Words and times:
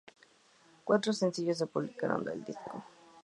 Cuatro 0.83 1.13
sencillos 1.13 1.59
se 1.59 1.67
publicaron 1.67 2.25
del 2.25 2.43
disco. 2.43 2.83